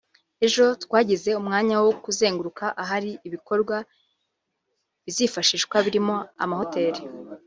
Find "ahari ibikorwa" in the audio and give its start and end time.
2.81-3.75